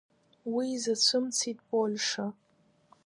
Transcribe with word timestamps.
Уи 0.53 0.65
изацәымцеит 0.75 1.59
Польша. 1.69 2.25